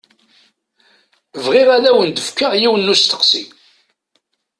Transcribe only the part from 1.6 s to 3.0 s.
ad awen-d-fkeɣ yiwen n